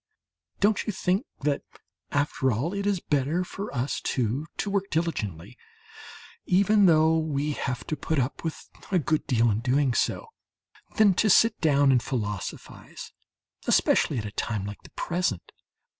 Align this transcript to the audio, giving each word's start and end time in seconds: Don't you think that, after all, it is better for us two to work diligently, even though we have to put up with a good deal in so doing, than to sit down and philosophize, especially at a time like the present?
Don't 0.59 0.87
you 0.87 0.91
think 0.91 1.27
that, 1.41 1.61
after 2.09 2.51
all, 2.51 2.73
it 2.73 2.87
is 2.87 2.99
better 2.99 3.43
for 3.43 3.71
us 3.71 4.01
two 4.01 4.47
to 4.57 4.71
work 4.71 4.89
diligently, 4.89 5.59
even 6.47 6.87
though 6.87 7.19
we 7.19 7.51
have 7.51 7.85
to 7.85 7.95
put 7.95 8.17
up 8.17 8.43
with 8.43 8.67
a 8.91 8.97
good 8.97 9.27
deal 9.27 9.51
in 9.51 9.59
so 9.61 9.61
doing, 9.61 9.93
than 10.97 11.13
to 11.13 11.29
sit 11.29 11.61
down 11.61 11.91
and 11.91 12.01
philosophize, 12.01 13.13
especially 13.67 14.17
at 14.17 14.25
a 14.25 14.31
time 14.31 14.65
like 14.65 14.81
the 14.81 14.89
present? 14.89 15.51